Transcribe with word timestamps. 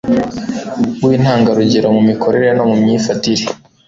w'intangarugero 1.05 1.87
mu 1.95 2.01
mikorere 2.09 2.49
no 2.57 2.65
mu 2.69 2.75
myifatire 2.83 3.43